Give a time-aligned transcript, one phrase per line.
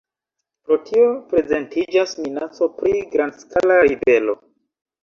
[0.69, 4.43] Pro tio prezentiĝas minaco pri grandskala ribelo.